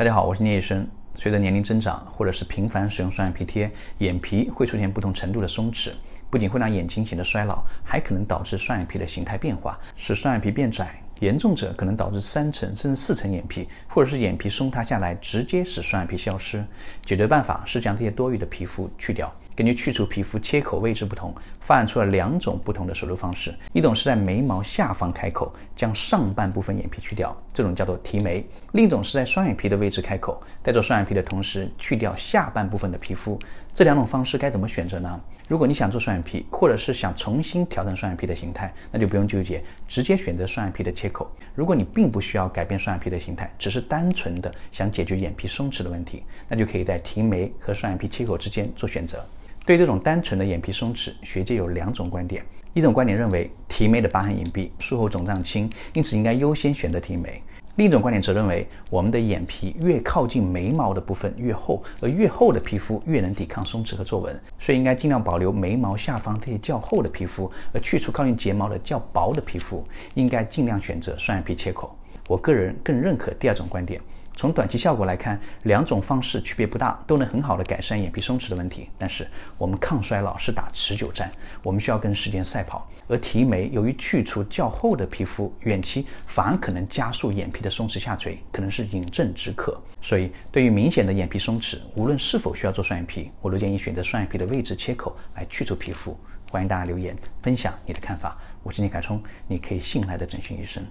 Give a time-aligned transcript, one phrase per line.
[0.00, 0.88] 大家好，我是聂医生。
[1.14, 5.92] 随着年龄增长，或者是频繁使用双眼皮贴，眼皮会出现不同程度的松弛，
[6.30, 10.98] 不仅会让眼睛显得衰老，还可能导致双眼皮的形态变化，使双眼皮变窄。
[11.18, 16.64] 严重者可能导致三层甚至四层眼皮，或者是眼皮松塌下来，直接使双眼皮消失。
[17.04, 19.30] 解决办法是将这些多余的皮肤去掉。
[19.54, 23.54] 根据去除皮肤切口位置不同，发展出了两种不同的手术方式。
[23.72, 28.42] 一种是在眉毛下方开口，将上半部分眼皮去掉，这种叫做提眉；
[28.72, 33.38] 另一种是在双眼皮的位置开口，在做双眼皮的同时去掉下半部分的皮肤。
[33.74, 35.20] 这两种方式该怎么选择呢？
[35.46, 41.30] 如果你想做双眼皮，或者是想重新调整双眼皮的形态，那就不用纠结，直接选择双眼皮的切口。
[41.54, 49.24] 如果你并不需要改变双眼皮的形态，只是单纯的想解决眼皮松弛的问题，那就可以在提眉和双眼皮切口之间做选择。
[49.70, 52.44] 对于这种单纯的眼皮松弛，学界有两种观点。
[52.74, 57.40] 一种观点认为，提眉的疤痕隐蔽，术后肿胀轻，因此应该优先选择提眉。
[57.76, 69.86] 另一种观点则认为，我们的眼皮越靠近眉毛的部分越厚，而越厚的皮肤越能抵抗松弛和皱纹，所以应该尽量保留眉毛下方这些较厚的皮肤，而去除靠近睫毛的较薄的皮肤。
[70.14, 71.96] 应该尽量选择双眼皮切口。
[72.26, 74.00] 我个人更认可第二种观点。
[74.36, 78.88] 从短期效果来看，两种方式区别不大，都能很好的改善眼皮松弛的问题。
[78.96, 79.26] 但是
[79.58, 81.30] 我们抗衰老是打持久战，
[81.62, 82.88] 我们需要跟时间赛跑。
[83.06, 89.78] 而提眉由于去除较厚的皮肤，远期反而可能加速眼皮的松弛下垂，可能是饮鸩止渴。
[90.00, 96.16] 所以对于明显的眼皮松弛，无论是否需要做双眼皮，我都建议选择双眼皮的位置切口来去除皮肤。
[96.50, 98.38] 欢迎大家留言分享你的看法。
[98.62, 100.82] 我是聂凯冲，你可以信赖的整形医生。